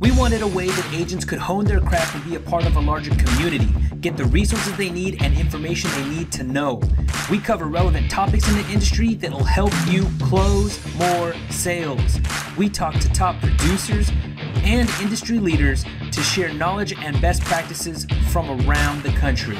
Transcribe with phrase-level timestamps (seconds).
[0.00, 2.76] We wanted a way that agents could hone their craft and be a part of
[2.76, 3.68] a larger community,
[4.00, 6.80] get the resources they need and information they need to know.
[7.30, 12.18] We cover relevant topics in the industry that will help you close more sales.
[12.56, 14.10] We talk to top producers
[14.64, 19.58] and industry leaders to share knowledge and best practices from around the country.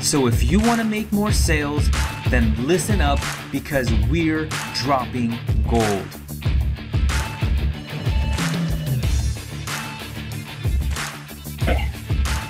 [0.00, 1.88] So if you want to make more sales,
[2.30, 3.20] then listen up
[3.52, 5.38] because we're dropping
[5.70, 6.21] gold.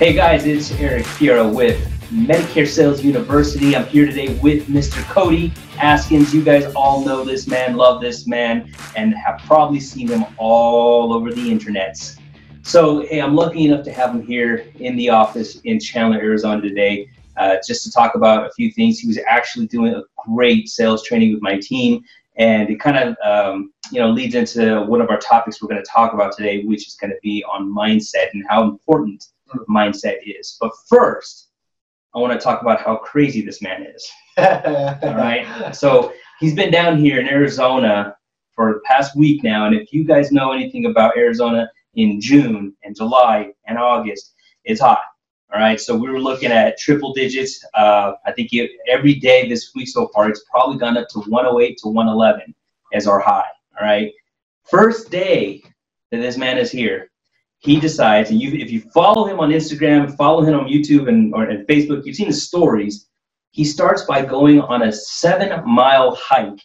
[0.02, 1.78] Hey guys, it's Eric Fierro with
[2.10, 3.76] Medicare Sales University.
[3.76, 5.00] I'm here today with Mr.
[5.04, 6.34] Cody Askins.
[6.34, 11.14] You guys all know this man, love this man, and have probably seen him all
[11.14, 12.18] over the internets.
[12.62, 16.60] So, hey, I'm lucky enough to have him here in the office in Chandler, Arizona
[16.60, 18.98] today, uh, just to talk about a few things.
[18.98, 22.02] He was actually doing a great sales training with my team,
[22.34, 25.80] and it kind of um, you know leads into one of our topics we're going
[25.80, 29.28] to talk about today, which is going to be on mindset and how important
[29.68, 30.56] mindset is.
[30.60, 31.48] But first,
[32.14, 34.10] I want to talk about how crazy this man is.
[34.36, 35.74] All right.
[35.74, 38.16] So he's been down here in Arizona
[38.54, 39.66] for the past week now.
[39.66, 44.80] And if you guys know anything about Arizona in June and July and August, it's
[44.80, 45.00] hot.
[45.52, 45.80] All right.
[45.80, 47.64] So we were looking at triple digits.
[47.74, 51.20] Uh, I think it, every day this week so far, it's probably gone up to
[51.20, 52.54] 108 to 111
[52.92, 53.48] as our high.
[53.78, 54.12] All right.
[54.64, 55.62] First day
[56.10, 57.10] that this man is here,
[57.62, 61.32] he decides, and you, if you follow him on Instagram, follow him on YouTube and
[61.32, 63.08] or and Facebook, you've seen the stories.
[63.52, 66.60] He starts by going on a seven-mile hike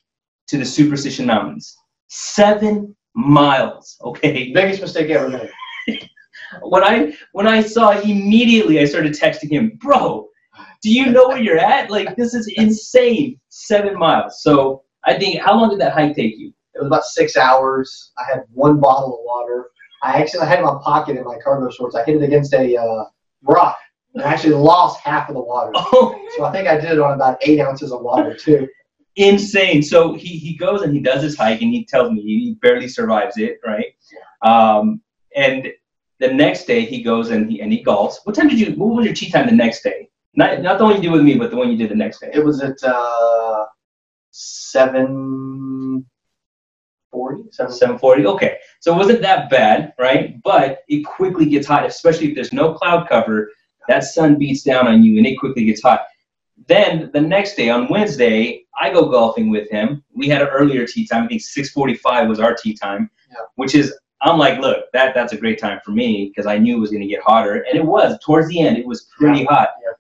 [0.47, 1.75] to the Superstition Mountains.
[2.07, 3.97] Seven miles.
[4.01, 4.51] Okay.
[4.53, 5.51] Biggest mistake ever made.
[6.61, 10.27] when I when I saw it, immediately, I started texting him, bro.
[10.81, 11.91] Do you know where you're at?
[11.91, 13.39] Like this is insane.
[13.49, 14.41] Seven miles.
[14.41, 16.53] So I think, how long did that hike take you?
[16.73, 18.11] It was about six hours.
[18.17, 19.69] I had one bottle of water.
[20.03, 21.95] I actually had in my pocket in my cargo shorts.
[21.95, 23.05] I hit it against a uh,
[23.43, 23.77] rock
[24.13, 25.71] and I actually lost half of the water.
[25.75, 28.67] Oh, So I think I did it on about eight ounces of water too.
[29.15, 29.81] insane.
[29.81, 32.87] So he, he goes and he does his hike and he tells me he barely
[32.87, 33.87] survives it, right?
[34.43, 35.01] Um,
[35.35, 35.67] and
[36.19, 38.15] the next day he goes and he and he golfs.
[38.23, 38.73] What time did you?
[38.73, 40.09] What was your tee time the next day?
[40.35, 42.19] Not not the one you did with me, but the one you did the next
[42.21, 42.31] day.
[42.33, 43.65] It was at uh,
[44.31, 46.05] seven
[47.11, 47.43] forty.
[47.51, 47.71] Seven.
[47.71, 48.25] Seven forty.
[48.25, 50.41] Okay, so it wasn't that bad, right?
[50.43, 53.51] But it quickly gets hot, especially if there's no cloud cover.
[53.87, 56.01] That sun beats down on you, and it quickly gets hot.
[56.67, 60.03] Then the next day, on Wednesday, I go golfing with him.
[60.13, 61.23] We had an earlier tee time.
[61.23, 63.37] I think 6:45 was our tee time, Yeah.
[63.55, 66.75] which is I'm like, look, that that's a great time for me because I knew
[66.75, 68.17] it was going to get hotter, and it was.
[68.25, 69.69] Towards the end, it was pretty hot.
[69.83, 69.91] Yeah.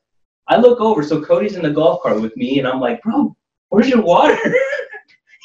[0.47, 3.35] I look over, so Cody's in the golf cart with me, and I'm like, bro,
[3.69, 4.35] where's your water?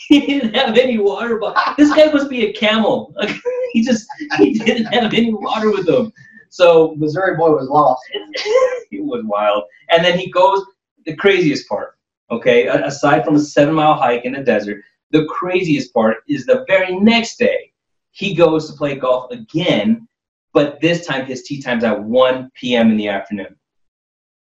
[0.09, 3.13] he didn't have any water, but this guy must be a camel.
[3.17, 3.35] Like,
[3.73, 4.07] he just
[4.39, 6.13] he didn't have any water with him.
[6.49, 8.03] So Missouri boy was lost.
[8.13, 9.65] it was wild.
[9.89, 10.65] And then he goes,
[11.07, 11.97] the craziest part,
[12.31, 16.65] okay, aside from a seven mile hike in the desert, the craziest part is the
[16.69, 17.73] very next day,
[18.11, 20.07] he goes to play golf again,
[20.53, 22.91] but this time his tee time's at 1 p.m.
[22.91, 23.57] in the afternoon.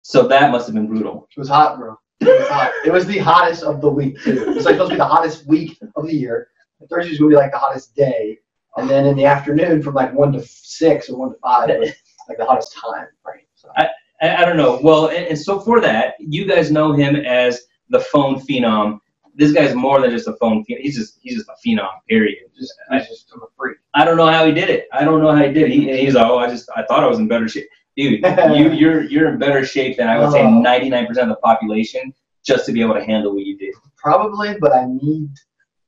[0.02, 1.28] So that must have been brutal.
[1.34, 1.96] It was hot, bro.
[2.20, 2.72] It was.
[2.86, 4.52] It was the hottest of the week too.
[4.56, 6.48] It's like supposed to be the hottest week of the year.
[6.90, 8.38] Thursday's gonna be like the hottest day,
[8.76, 11.90] and then in the afternoon from like one to six or one to five was
[12.28, 13.06] like the hottest time.
[13.26, 13.46] Right.
[13.54, 13.70] So.
[13.76, 13.88] I,
[14.20, 14.80] I don't know.
[14.82, 18.98] Well, and, and so for that, you guys know him as the phone phenom.
[19.34, 20.78] This guy's more than just a phone phenom.
[20.80, 21.88] He's just he's just a phenom.
[22.08, 22.38] Period.
[22.58, 23.78] Just, I- he's just I'm a freak.
[23.94, 24.88] I don't know how he did it.
[24.92, 25.70] I don't know how he did it.
[25.70, 28.24] He, he's like, oh, I just I thought I was in better shape, dude.
[28.56, 30.46] you you're you're in better shape than I would say Oh.
[30.48, 32.12] 99% of the population
[32.44, 33.74] just to be able to handle what you did.
[33.96, 35.30] Probably, but I need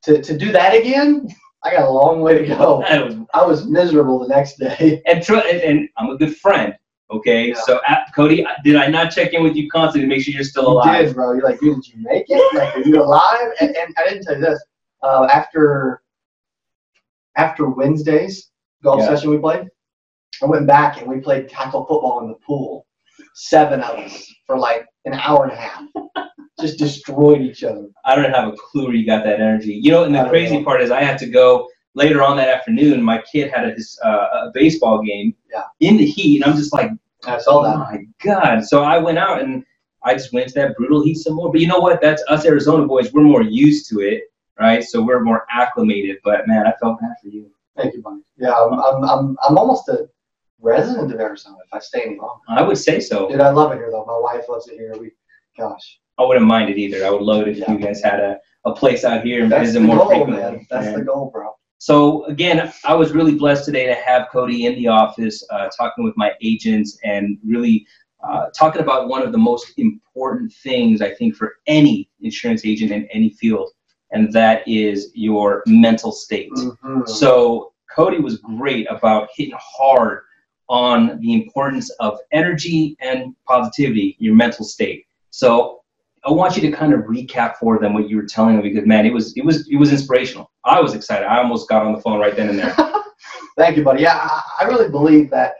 [0.04, 1.26] to, to do that again.
[1.64, 2.84] I got a long way to go.
[2.88, 5.02] That was- I was miserable the next day.
[5.06, 6.74] and, tr- and and I'm a good friend.
[7.10, 7.54] Okay, Yeah.
[7.66, 10.42] so uh, Cody, did I not check in with you constantly to make sure you're
[10.44, 11.06] still You alive?
[11.06, 11.32] did, bro.
[11.34, 12.54] You're like, dude, did you make it?
[12.54, 13.48] Like, are you alive?
[13.60, 14.62] And, and I didn't tell you this.
[15.02, 16.02] Uh, after
[17.36, 18.50] after Wednesday's
[18.82, 19.08] golf Yeah.
[19.08, 19.68] session we played,
[20.42, 22.86] I went back and we played tackle football in the pool.
[23.34, 25.82] Seven of us for like an hour and a half.
[26.60, 27.88] Just destroyed each other.
[28.04, 29.74] I don't have a clue where you got that energy.
[29.82, 30.64] You know, and the crazy know.
[30.64, 33.02] part is I had to go later on that afternoon.
[33.02, 35.64] My kid had a, his, uh, a baseball game Yeah.
[35.80, 36.90] in the heat, and I'm just like,
[37.26, 37.78] I saw oh that.
[37.78, 38.64] my god!
[38.64, 39.64] So I went out and
[40.04, 41.50] I just went to that brutal heat some more.
[41.50, 42.00] But you know what?
[42.00, 43.12] That's us Arizona boys.
[43.12, 44.24] We're more used to it,
[44.60, 44.84] right?
[44.84, 46.18] So we're more acclimated.
[46.22, 47.50] But man, I felt bad for you.
[47.76, 48.20] Thank you, buddy.
[48.36, 50.08] Yeah, I'm, I'm, I'm, I'm almost a
[50.60, 52.42] resident of Arizona if I stay any longer.
[52.48, 53.28] I would say so.
[53.28, 54.04] Dude, I love it here though.
[54.04, 54.94] My wife loves it here.
[54.98, 55.12] We,
[55.58, 57.04] gosh, I wouldn't mind it either.
[57.04, 59.66] I would love it if you guys had a, a place out here and that's
[59.68, 60.36] visit the more goal, frequently.
[60.40, 60.66] man.
[60.70, 61.50] That's the goal, bro.
[61.78, 66.04] So again, I was really blessed today to have Cody in the office, uh, talking
[66.04, 67.86] with my agents and really
[68.26, 72.90] uh, talking about one of the most important things I think for any insurance agent
[72.90, 73.70] in any field,
[74.12, 76.50] and that is your mental state.
[76.52, 77.06] Mhm.
[77.06, 80.22] So Cody was great about hitting hard
[80.74, 85.06] on the importance of energy and positivity, your mental state.
[85.30, 85.82] So
[86.26, 88.84] I want you to kind of recap for them what you were telling them because
[88.84, 90.50] man, it was it was it was inspirational.
[90.64, 91.26] I was excited.
[91.26, 92.74] I almost got on the phone right then and there.
[93.56, 94.02] Thank you, buddy.
[94.02, 95.54] Yeah, I, I really believe that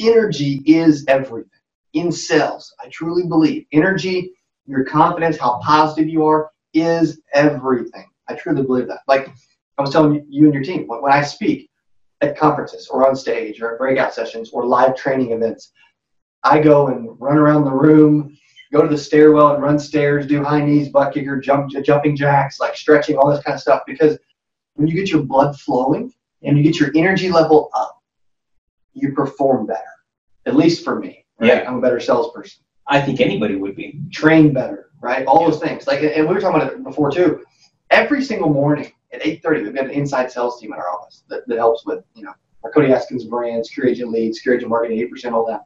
[0.00, 1.50] energy is everything
[1.92, 2.72] in sales.
[2.82, 4.32] I truly believe energy,
[4.64, 8.06] your confidence, how positive you are, is everything.
[8.28, 9.00] I truly believe that.
[9.06, 9.28] Like
[9.76, 11.68] I was telling you and your team, when when I speak
[12.20, 15.72] at conferences or on stage or at breakout sessions or live training events,
[16.42, 18.36] I go and run around the room,
[18.72, 22.60] go to the stairwell and run stairs, do high knees, butt kicker, jump, jumping jacks,
[22.60, 23.82] like stretching, all this kind of stuff.
[23.86, 24.18] Because
[24.74, 28.02] when you get your blood flowing and you get your energy level up,
[28.92, 29.82] you perform better.
[30.46, 31.26] At least for me.
[31.38, 31.48] Right?
[31.48, 31.64] Yeah.
[31.68, 32.62] I'm a better salesperson.
[32.88, 34.00] I think anybody would be.
[34.12, 35.26] Train better, right?
[35.26, 35.86] All those things.
[35.86, 37.44] Like, and we were talking about it before too.
[37.90, 41.46] Every single morning at 8:30, we've got an inside sales team in our office that,
[41.48, 42.32] that helps with, you know,
[42.64, 45.62] our Cody Askins brands, Secure Agent leads, Secure Agent marketing, 8%, all that.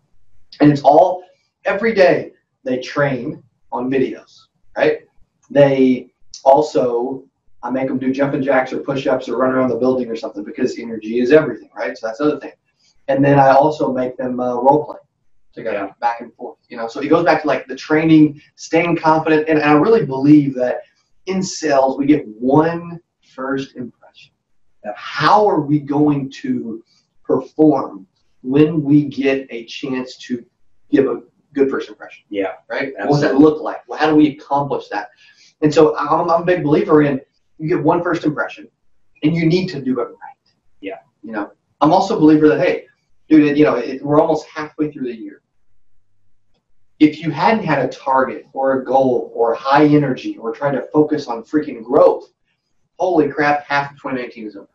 [0.60, 1.22] And it's all
[1.64, 2.32] every day
[2.64, 3.42] they train
[3.72, 4.46] on videos,
[4.76, 5.00] right?
[5.50, 6.10] They
[6.44, 7.25] also
[7.62, 10.42] I make them do jumping jacks or push-ups or run around the building or something
[10.44, 11.96] because energy is everything, right?
[11.96, 12.52] So that's the other thing.
[13.08, 14.96] And then I also make them uh, role play
[15.52, 15.92] together, Yeah.
[16.00, 16.56] back and forth.
[16.69, 20.06] You know, so it goes back to like the training, staying confident, and I really
[20.06, 20.82] believe that
[21.26, 22.98] in sales we get one
[23.35, 24.32] first impression.
[24.85, 24.93] Yeah.
[24.97, 26.82] How are we going to
[27.25, 28.06] perform
[28.43, 30.44] when we get a chance to
[30.91, 31.23] give a
[31.53, 32.25] good first impression?
[32.31, 32.53] Yeah.
[32.69, 32.93] right?
[32.99, 33.87] What does that look like?
[33.88, 35.11] Well, how do we accomplish that?
[35.62, 37.21] And so I'm, I'm a big believer in
[37.59, 38.69] you get one first impression,
[39.23, 40.53] and you need to do it right.
[40.81, 40.99] Yeah.
[41.23, 41.53] You know,
[41.83, 42.87] I'm also a believer that hey,
[43.29, 45.43] dude, you know, it, we're almost halfway through the year.
[46.99, 50.87] If you hadn't had a target or a goal or high energy or trying to
[50.93, 52.31] focus on freaking growth,
[53.00, 54.69] holy crap, half of 2019 is over.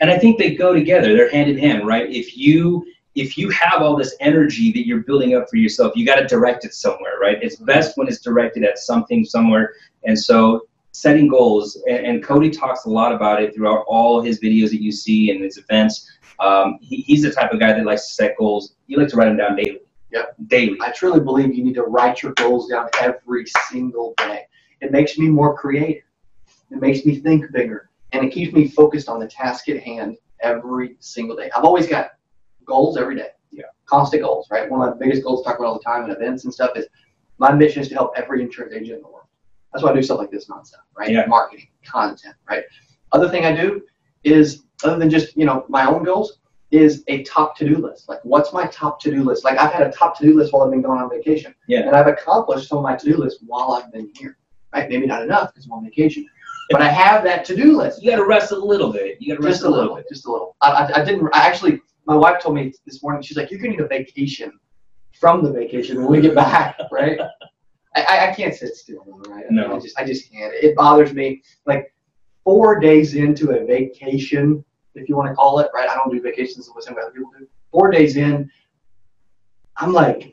[0.00, 1.14] and I think they go together.
[1.14, 2.10] They're hand in hand, right?
[2.10, 2.84] If you
[3.14, 6.26] if you have all this energy that you're building up for yourself, you got to
[6.26, 7.38] direct it somewhere, right?
[7.42, 9.74] It's best when it's directed at something somewhere.
[10.04, 14.40] And so setting goals, and, and Cody talks a lot about it throughout all his
[14.40, 16.10] videos that you see and his events.
[16.40, 18.76] Um, he, he's the type of guy that likes to set goals.
[18.86, 19.80] You like to write them down daily.
[20.12, 20.36] Yep.
[20.48, 20.78] Daily.
[20.80, 24.44] I truly believe you need to write your goals down every single day.
[24.80, 26.02] It makes me more creative.
[26.72, 27.90] It makes me think bigger.
[28.12, 31.50] And it keeps me focused on the task at hand every single day.
[31.56, 32.12] I've always got
[32.64, 33.28] goals every day.
[33.50, 33.64] Yeah.
[33.86, 34.70] Constant goals, right?
[34.70, 36.70] One of my biggest goals to talk about all the time in events and stuff
[36.76, 36.86] is
[37.38, 39.26] my mission is to help every insurance agent in the world.
[39.72, 41.10] That's why I do stuff like this nonstop, right?
[41.10, 41.26] Yeah.
[41.26, 42.64] Marketing, content, right?
[43.12, 43.82] Other thing I do
[44.24, 46.38] is other than just, you know, my own goals,
[46.70, 48.08] is a top to-do list.
[48.08, 49.44] Like, what's my top to-do list?
[49.44, 51.80] Like, I've had a top to-do list while I've been gone on vacation, Yeah.
[51.80, 54.38] and I've accomplished some of my to-do list while I've been here.
[54.72, 54.88] Right?
[54.88, 56.26] Maybe not enough because I'm on vacation,
[56.72, 58.02] but I have that to-do list.
[58.02, 59.16] You got to rest a little bit.
[59.20, 60.56] You got to rest Just a little bit, just a little.
[60.62, 61.28] I, I, I didn't.
[61.32, 63.22] I actually, my wife told me this morning.
[63.22, 64.52] She's like, "You're gonna need a vacation
[65.20, 67.18] from the vacation when we get back, right?"
[67.94, 69.44] I, I, can't sit still, right?
[69.50, 69.76] No.
[69.76, 70.54] I just, I just can't.
[70.54, 71.42] It bothers me.
[71.66, 71.92] Like
[72.42, 74.64] four days into a vacation,
[74.94, 75.88] if you want to call it, right?
[75.88, 77.46] I don't do vacations the same way other people do.
[77.70, 78.50] Four days in,
[79.76, 80.31] I'm like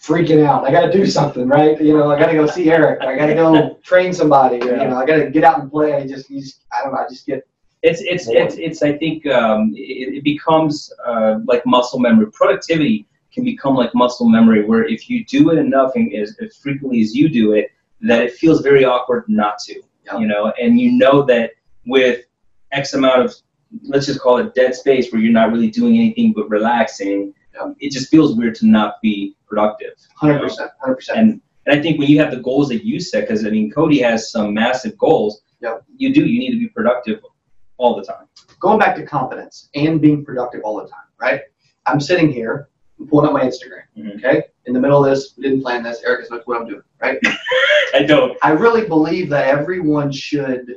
[0.00, 0.66] freaking out.
[0.66, 1.80] I got to do something, right?
[1.80, 3.00] You know, I got to go see Eric.
[3.02, 4.60] I got to go train somebody.
[4.62, 5.94] or, You know, I got to get out and play.
[5.94, 7.00] I just, you just, I don't know.
[7.00, 7.46] I just get
[7.82, 8.82] It's it's it's it's.
[8.82, 12.26] I think um, it, it becomes uh, like muscle memory.
[12.32, 16.56] Productivity can become like muscle memory, where if you do it enough and as, as
[16.56, 19.80] frequently as you do it, that it feels very awkward not to.
[20.06, 20.18] Yeah.
[20.18, 21.52] You know, and you know that
[21.86, 22.24] with
[22.72, 23.34] X amount of
[23.82, 27.74] let's just call it dead space, where you're not really doing anything but relaxing, um,
[27.80, 29.92] it just feels weird to not be productive.
[30.16, 31.18] Hundred percent, hundred percent.
[31.18, 33.70] And and I think when you have the goals that you set, because I mean
[33.70, 35.42] Cody has some massive goals.
[35.60, 35.84] Yep.
[35.96, 36.24] You do.
[36.24, 37.20] You need to be productive
[37.78, 38.26] all the time.
[38.60, 41.42] Going back to confidence and being productive all the time, right?
[41.86, 44.16] I'm sitting here, I'm pulling up my Instagram, Mhm.
[44.16, 44.44] okay?
[44.66, 46.02] In the middle of this, we didn't plan this.
[46.04, 47.18] Eric is that's what I'm doing, right?
[47.94, 48.36] I don't.
[48.42, 50.76] I really believe that everyone should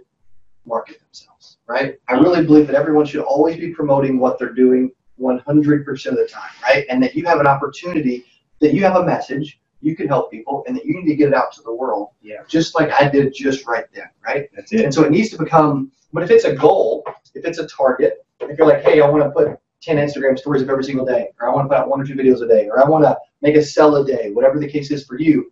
[0.66, 1.96] market themselves, right?
[2.08, 4.92] I really believe that everyone should always be promoting what they're doing
[5.22, 6.86] 100% of the time, right?
[6.90, 8.26] And that you have an opportunity,
[8.60, 11.30] that you have a message, you can help people, and that you need to get
[11.30, 12.44] it out to the world, Yeah.
[12.48, 14.50] just like I did just right then, right?
[14.56, 14.82] That's it.
[14.86, 18.26] And so it needs to become, but if it's a goal, if it's a target,
[18.40, 21.30] if you're like, hey, I want to put 10 Instagram stories of every single day,
[21.40, 23.04] or I want to put out one or two videos a day, or I want
[23.04, 25.52] to make a sell a day, whatever the case is for you,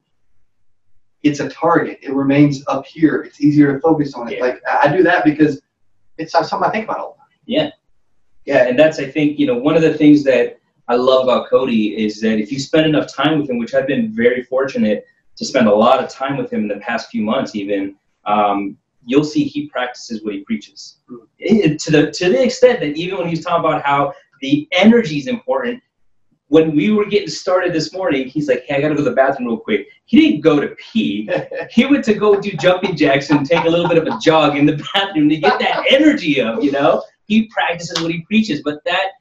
[1.24, 2.00] it's a target.
[2.02, 3.24] It remains up here.
[3.24, 4.38] It's easier to focus on it.
[4.38, 4.44] Yeah.
[4.46, 5.62] Like I I do that because
[6.18, 7.28] it's something I think about all the time.
[7.46, 7.70] Yeah,
[8.58, 12.04] and that's I think you know one of the things that I love about Cody
[12.04, 15.06] is that if you spend enough time with him, which I've been very fortunate
[15.38, 18.78] to spend a lot of time with him in the past few months, even um,
[19.06, 20.98] you'll see he practices what he preaches
[21.38, 25.18] It- to the to the extent that even when he's talking about how the energy
[25.18, 25.82] is important.
[26.48, 29.16] When we were getting started this morning, he's like, "Hey, I gotta go to the
[29.16, 31.30] bathroom real quick." He didn't go to pee.
[31.70, 34.58] He went to go do jumping jacks and take a little bit of a jog
[34.58, 36.64] in the bathroom to get that energy up.
[36.64, 38.62] You know, he practices what he preaches.
[38.62, 39.12] But that,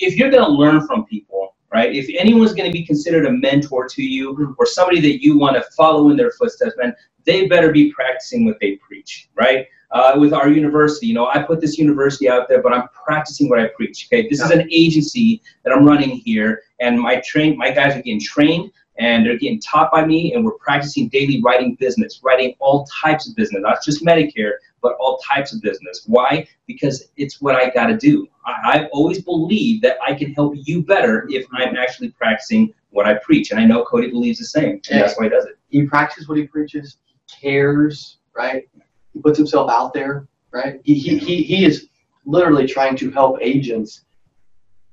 [0.00, 1.94] if you're gonna learn from people, right?
[1.94, 5.62] If anyone's gonna be considered a mentor to you or somebody that you want to
[5.76, 6.94] follow in their footsteps, man,
[7.26, 9.66] they better be practicing what they preach, right?
[9.92, 13.48] Uh, with our university, you know, I put this university out there, but I'm practicing
[13.48, 14.08] what I preach.
[14.08, 18.02] Okay, this is an agency that I'm running here, and my train, my guys are
[18.02, 18.70] getting trained
[19.00, 23.26] and they're getting taught by me, and we're practicing daily writing business, writing all types
[23.26, 24.52] of business, not just Medicare,
[24.82, 26.04] but all types of business.
[26.06, 26.46] Why?
[26.66, 28.28] Because it's what I got to do.
[28.44, 33.06] I, I've always believed that I can help you better if I'm actually practicing what
[33.06, 35.58] I preach, and I know Cody believes the same, and that's why he does it.
[35.70, 38.68] he practices what he preaches, he cares, right?
[39.14, 40.78] He puts himself out there, right?
[40.84, 41.88] He, he, he, he is
[42.26, 44.04] literally trying to help agents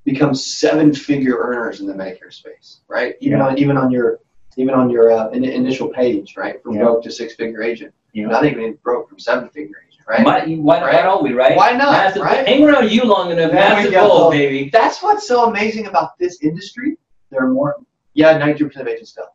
[0.07, 3.15] become seven figure earners in the Medicare space, right?
[3.19, 3.47] Even Yeah.
[3.47, 4.19] on even on your
[4.55, 6.55] even on your uh, in, initial page, right?
[6.63, 6.83] From Yeah.
[6.85, 7.93] broke to six figure agent.
[8.13, 8.27] Yeah.
[8.27, 10.25] Not even broke from seven figure agent, right?
[10.25, 11.55] Why, why, why don't we, right?
[11.55, 12.47] Why not, Massive- right?
[12.47, 14.07] Hang around you long enough, There massive go.
[14.07, 14.69] goal, baby.
[14.71, 16.97] That's what's so amazing about this industry.
[17.29, 17.75] There are more,
[18.15, 19.29] yeah, 92% of agents still,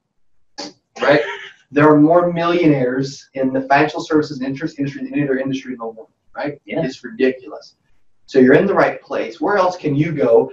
[1.01, 1.21] right?
[1.75, 5.79] There are more millionaires in the financial services interest industry than any other industry in
[5.79, 6.61] the world, right?
[6.67, 6.85] Yeah.
[6.85, 7.77] It's ridiculous.
[8.27, 9.41] So you're in the right place.
[9.41, 10.53] Where else can you go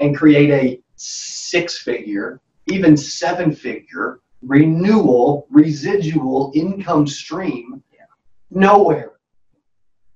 [0.00, 7.82] and create a six figure, even seven figure renewal, residual income stream?
[8.50, 9.12] Nowhere.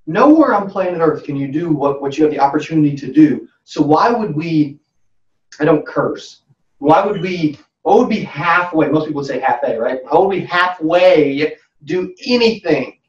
[0.07, 3.49] Nowhere on planet Earth can you do what, what you have the opportunity to do.
[3.65, 4.79] So why would we,
[5.59, 6.43] I don't curse,
[6.79, 10.01] why would we, what would be halfway, most people would say half A, right?
[10.11, 13.00] How would we halfway do anything?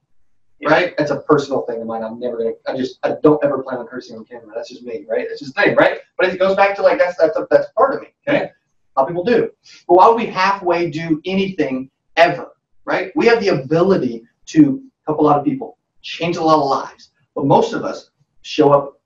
[0.64, 0.94] Right?
[0.98, 2.04] That's a personal thing of mine.
[2.04, 4.54] I'm never gonna, I just, I don't ever plan on cursing on camera.
[4.56, 5.26] That's just me, right?
[5.28, 6.00] That's just the thing, right?
[6.18, 8.52] But it goes back to like, that's, that's, a, that's part of me, okay?
[8.96, 9.50] Of people do.
[9.88, 12.52] But why would we halfway do anything ever,
[12.86, 13.12] right?
[13.16, 17.12] We have the ability to help a lot of people, change a lot of lives.
[17.36, 19.00] But most of us show up,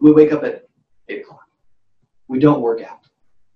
[0.00, 0.68] we wake up at
[1.08, 1.46] 8 o'clock.
[2.28, 3.00] We don't work out.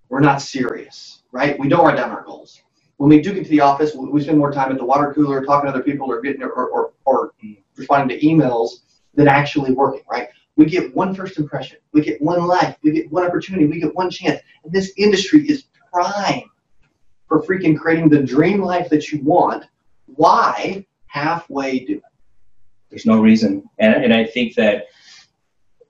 [0.09, 1.59] We're not serious, right?
[1.59, 2.61] We don't write down our goals.
[2.99, 5.13] When we do get to the office, we we spend more time at the water
[5.13, 7.33] cooler talking to other people or getting or, or, or
[7.77, 8.71] responding to emails
[9.15, 10.29] than actually working, right?
[10.57, 11.79] We get one first impression.
[11.93, 12.77] We get one life.
[12.83, 13.67] We get one opportunity.
[13.67, 14.41] We get one chance.
[14.65, 16.45] And this industry is prime
[17.29, 19.67] for freaking creating the dream life that you want.
[20.07, 22.03] Why halfway do it?
[22.89, 24.87] There's no reason, and and I think that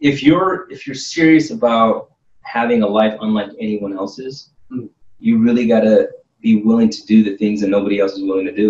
[0.01, 2.11] if you're if you're serious about
[2.41, 4.89] having a life unlike anyone else's, Mm.
[5.21, 6.09] you really gotta
[6.51, 8.69] be willing to do the things that nobody else is willing to do,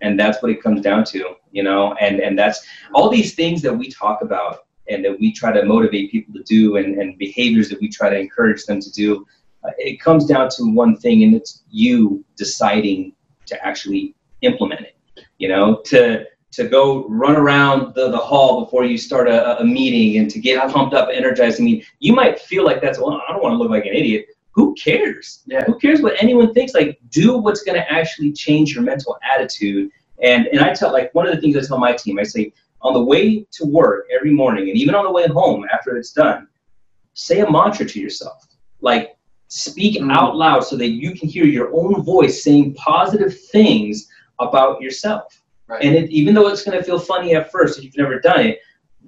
[0.00, 1.20] and that's what it comes down to,
[1.56, 1.82] you know.
[2.04, 2.58] And and that's
[2.94, 4.54] all these things that we talk about
[4.90, 8.08] and that we try to motivate people to do, and and behaviors that we try
[8.10, 9.08] to encourage them to do.
[9.64, 11.52] Uh, it comes down to one thing, and it's
[11.84, 13.00] you deciding
[13.50, 14.14] to actually
[14.50, 14.94] implement it.
[15.42, 19.64] You know, to to go run around the, the hall before you start a, a
[19.64, 21.60] meeting and to get pumped up, energized.
[21.60, 23.94] I mean, you might feel like that's, well, I don't want to look like an
[23.94, 24.26] idiot.
[24.58, 25.44] Who cares?
[25.46, 25.62] Yeah.
[25.66, 26.74] Who cares what anyone thinks?
[26.74, 29.88] Like, do what's going to actually change your mental attitude.
[30.20, 32.52] And and I tell, like, one of the things I tell my team, I say,
[32.82, 36.10] on the way to work every morning, and even on the way home after it's
[36.10, 36.48] done,
[37.14, 38.48] say a mantra to yourself.
[38.80, 40.12] Like, speak Mm.
[40.12, 44.08] out loud so that you can hear your own voice saying positive things
[44.40, 45.40] about yourself.
[45.68, 45.84] Right.
[45.84, 48.40] And it, even though it's going to feel funny at first if you've never done
[48.40, 48.58] it,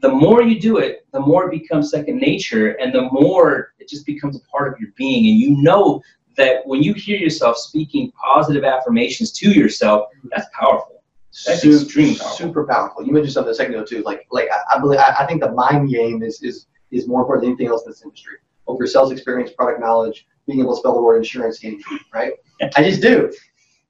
[0.01, 3.89] the more you do it, the more it becomes second nature, and the more it
[3.89, 5.27] just becomes a part of your being.
[5.27, 6.03] And you know
[6.37, 11.03] that when you hear yourself speaking positive affirmations to yourself, that's powerful.
[11.47, 12.37] That's Su- extremely powerful.
[12.37, 13.05] Super powerful.
[13.05, 14.03] You mentioned something a second ago too.
[14.03, 17.21] Like, like I, I believe, I, I think the mind game is is is more
[17.21, 18.37] important than anything else in this industry.
[18.67, 21.81] Over sales experience, product knowledge, being able to spell the word insurance, in,
[22.15, 22.33] right?
[22.77, 23.33] I just do.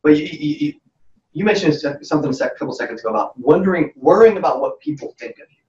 [0.02, 0.74] But you, you,
[1.32, 5.46] you, mentioned something a couple seconds ago about wondering, worrying about what people think of
[5.50, 5.59] you.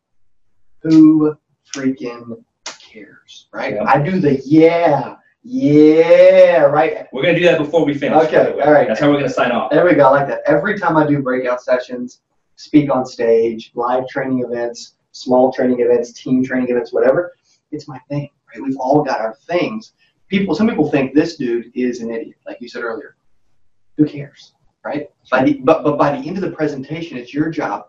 [0.83, 1.37] Who
[1.75, 3.75] freaking cares, right?
[3.75, 3.83] Yeah.
[3.83, 7.07] I do the yeah, yeah, right.
[7.11, 8.17] We're going to do that before we finish.
[8.25, 8.63] Okay, by the way.
[8.63, 8.87] all right.
[8.87, 9.71] That's how we're going to sign off.
[9.71, 10.07] There we go.
[10.07, 10.41] I like that.
[10.45, 12.21] Every time I do breakout sessions,
[12.57, 17.33] speak on stage, live training events, small training events, team training events, whatever,
[17.71, 18.29] it's my thing.
[18.53, 18.61] Right?
[18.63, 19.93] We've all got our things.
[20.27, 23.15] People, some people think this dude is an idiot, like you said earlier.
[23.97, 24.53] Who cares,
[24.85, 25.09] right?
[25.29, 27.85] By the, but but by the end of the presentation, it's your job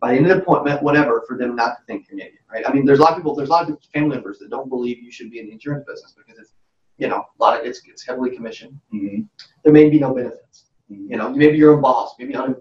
[0.00, 2.42] by the end of the appointment, whatever, for them not to think you're an idiot,
[2.50, 2.66] right?
[2.66, 4.68] I mean, there's a lot of people, there's a lot of family members that don't
[4.68, 6.52] believe you should be in the insurance business because it's,
[6.96, 8.78] you know, a lot of it's it's heavily commissioned.
[8.92, 9.28] Mhm.
[9.62, 10.66] There may be no benefits.
[10.88, 12.56] You know, maybe you're a boss, maybe un,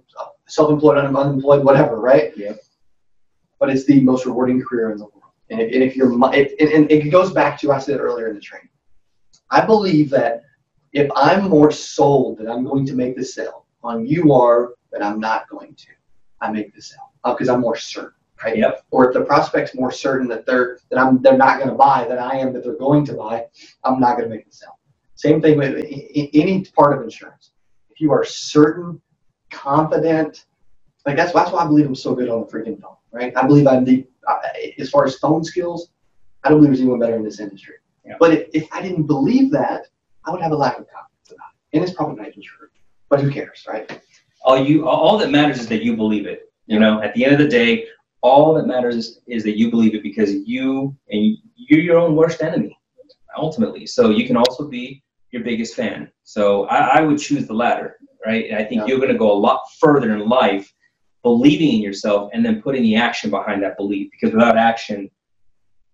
[0.48, 2.36] self-employed, un, unemployed, whatever, right?
[2.38, 2.60] Yep.
[3.60, 5.34] But it's the most rewarding career in the world.
[5.50, 8.28] And if, and if you're, if, and, and it goes back to I said earlier
[8.28, 8.70] in the training.
[9.50, 10.44] I believe that
[10.94, 15.04] if I'm more sold that I'm going to make the sale on you are that
[15.04, 15.88] I'm not going to,
[16.42, 18.58] I make the sale because I'm more certain, right?
[18.58, 18.86] Yep.
[18.92, 22.06] Or if the prospect's more certain that they're that I'm they're not going to buy
[22.08, 23.46] than I am that they're going to buy,
[23.84, 24.78] I'm not going to make the sale.
[25.16, 27.52] Same thing with any part of insurance.
[27.90, 29.02] If you are certain,
[29.52, 30.46] confident,
[31.06, 33.36] like that's that's why I believe I'm so good on the freaking phone, right?
[33.36, 34.38] I believe I'm the uh,
[34.78, 35.90] as far as phone skills,
[36.44, 37.76] I don't believe there's anyone better in this industry.
[38.06, 38.16] Yeah.
[38.20, 39.88] But if, if I didn't believe that,
[40.26, 42.68] I would have a lack of confidence about it, and it's probably not even true.
[43.10, 44.02] But who cares, right?
[44.44, 47.34] All you all that matters is that you believe it you know at the end
[47.34, 47.86] of the day
[48.22, 52.16] all that matters is, is that you believe it because you and you're your own
[52.16, 52.78] worst enemy
[53.38, 57.54] ultimately so you can also be your biggest fan so i, I would choose the
[57.54, 58.88] latter right and i think Yeah.
[58.88, 60.72] you're going to go a lot further in life
[61.24, 65.10] believing in yourself and then putting the action behind that belief because without action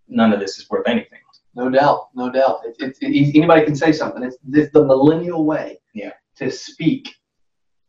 [0.07, 1.19] none of this is worth anything
[1.55, 2.57] No doubt, no doubt.
[2.67, 4.21] It's it's it, anybody can say something.
[4.27, 5.67] It's, it's the millennial way.
[6.01, 6.11] Yeah.
[6.39, 7.03] To speak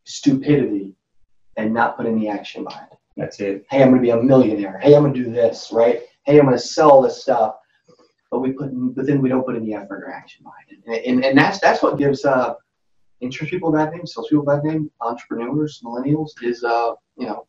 [0.06, 0.94] stupidity
[1.56, 2.98] and not put any action behind it.
[3.16, 4.78] that's it Hey, I'm going to be a millionaire.
[4.78, 6.00] Hey, I'm going to do this, right?
[6.24, 7.56] Hey, I'm going to sell this stuff.
[8.30, 11.06] But we put, but then we don't put any effort or action behind it, and,
[11.06, 12.54] and, and that's that's what gives uh,
[13.20, 17.46] insurance people bad name, sales people bad name, entrepreneurs, millennials is uh, you know,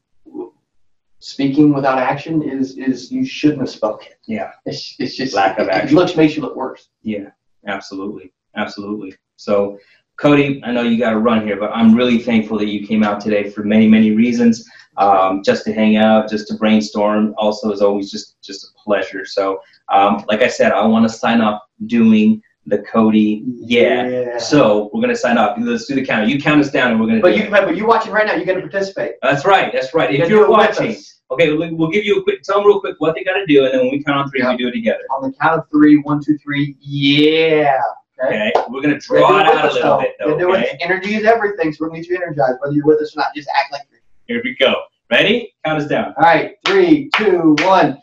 [1.19, 4.09] speaking without action is is you shouldn't have spoken.
[4.27, 4.51] Yeah.
[4.65, 5.97] It's, it's just Lack of it, action.
[5.97, 6.89] It looks makes you look worse.
[7.01, 7.29] Yeah,
[7.65, 9.15] absolutely, absolutely.
[9.35, 9.79] So,
[10.17, 13.03] Cody, I know you got to run here, but I'm really thankful that you came
[13.03, 14.67] out today for many, many reasons.
[14.97, 17.35] Um, just to hang out, just to brainstorm.
[17.37, 19.25] Also, is always just just a pleasure.
[19.25, 19.61] So,
[19.93, 23.43] um, like I said, I want to sign up doing the Cody.
[23.45, 24.07] Yeah.
[24.07, 24.37] Yeah.
[24.39, 25.55] So we're gonna sign up.
[25.59, 26.27] Let's do the count.
[26.29, 27.21] You count us down, and we're gonna.
[27.21, 27.45] But do you it.
[27.45, 28.33] remember, you're watching right now.
[28.33, 29.17] You're gonna participate.
[29.21, 29.71] That's right.
[29.71, 30.11] That's right.
[30.11, 30.95] You If you're watching,
[31.29, 32.41] okay, we'll, we'll give you a quick.
[32.41, 34.29] Tell them real quick what they got to do, and then when we count on
[34.31, 34.49] three, Yeah.
[34.53, 35.03] we do it together.
[35.11, 36.75] on the count of three, one, two, three.
[36.81, 37.79] Yeah.
[38.23, 38.51] Okay.
[38.55, 38.65] Okay.
[38.69, 40.25] We're gonna draw it out a little bit, though.
[40.31, 40.57] gotta do it.
[40.59, 40.77] Okay.
[40.81, 43.27] Energy is everything, so we're gonna get you energized, whether you're with us or not.
[43.35, 43.99] Just act like you're.
[44.25, 44.73] Here we go.
[45.09, 45.53] Ready?
[45.63, 46.13] Count us down.
[46.17, 47.97] All right, three, two, one.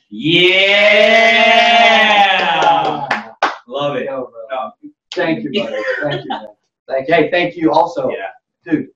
[2.35, 3.35] Yeah!
[3.67, 4.07] Love it.
[4.07, 4.41] Yo, bro.
[4.53, 4.71] Oh,
[5.15, 5.77] Thank you, buddy.
[6.03, 6.29] Thank you.
[6.29, 6.47] Man.
[6.89, 7.15] Thank you.
[7.15, 8.09] Hey, thank you also.
[8.11, 8.31] yeah.
[8.65, 8.89] Dude,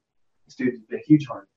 [0.46, 1.48] this dude's a huge heart.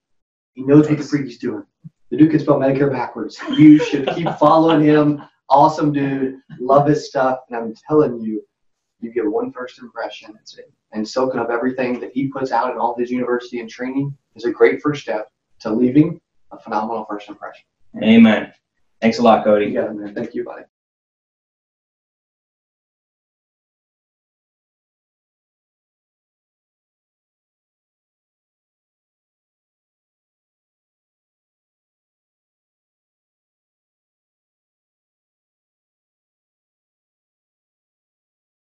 [0.54, 1.64] He knows what the freak he's doing.
[2.10, 3.40] The dude can spell Medicare backwards.
[3.52, 5.22] You should keep following him.
[5.50, 6.40] Awesome dude.
[6.60, 7.40] Love his stuff.
[7.50, 8.44] And I'm telling you,
[9.02, 10.32] you get one first impression.
[10.34, 10.72] That's it.
[10.94, 14.46] And soaking up everything that he puts out in all his university and training is
[14.46, 16.20] a great first step to leaving
[16.52, 17.64] a phenomenal first impression.
[18.04, 18.52] Amen.
[19.02, 19.76] Thanks a lot, Cody.
[19.76, 20.14] it, man.
[20.14, 20.64] Thank you, buddy.